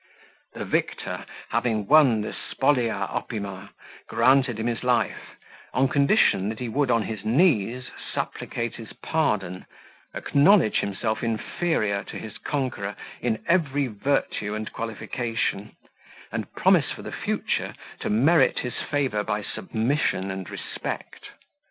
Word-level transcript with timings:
The 0.55 0.65
victor, 0.65 1.27
having 1.49 1.85
won 1.85 2.21
the 2.21 2.33
spolia 2.33 3.07
opima, 3.13 3.69
granted 4.07 4.57
him 4.59 4.65
his 4.65 4.83
life, 4.83 5.37
on 5.75 5.87
condition 5.89 6.49
that 6.49 6.57
he 6.57 6.67
would 6.69 6.89
on 6.89 7.03
his 7.03 7.23
knees 7.23 7.91
supplicate 8.11 8.77
his 8.77 8.93
pardon, 8.93 9.67
acknowledge 10.15 10.77
himself 10.79 11.21
inferior 11.21 12.03
to 12.05 12.17
his 12.17 12.39
conqueror 12.39 12.95
in 13.21 13.43
every 13.47 13.85
virtue 13.85 14.55
and 14.55 14.73
qualification, 14.73 15.75
and 16.31 16.51
promise 16.55 16.89
for 16.89 17.03
the 17.03 17.11
future 17.11 17.75
to 17.99 18.09
merit 18.09 18.57
his 18.57 18.73
favour 18.89 19.23
by 19.23 19.43
submission 19.43 20.31
and 20.31 20.49
respect. 20.49 21.27